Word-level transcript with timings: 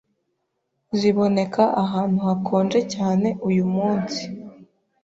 ziboneka 0.99 1.63
ahantu 1.83 2.17
hakonje 2.27 2.79
cyane 2.93 3.27
uyumunsi 3.47 4.21